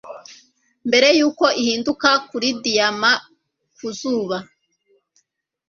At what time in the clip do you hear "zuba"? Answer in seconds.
3.97-4.37